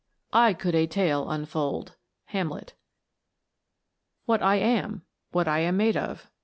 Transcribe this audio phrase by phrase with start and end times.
[0.33, 1.95] I could a Tale unfold."
[2.33, 2.73] Hamlet.
[4.25, 5.01] WHAT I am 1
[5.33, 6.31] What I am made of?